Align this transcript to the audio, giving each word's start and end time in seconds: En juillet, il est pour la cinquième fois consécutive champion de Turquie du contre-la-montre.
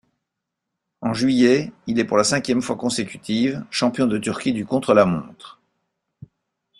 En 1.01 1.13
juillet, 1.13 1.71
il 1.85 1.99
est 1.99 2.05
pour 2.05 2.17
la 2.17 2.23
cinquième 2.23 2.63
fois 2.63 2.75
consécutive 2.75 3.63
champion 3.69 4.07
de 4.07 4.17
Turquie 4.17 4.51
du 4.51 4.65
contre-la-montre. 4.65 5.61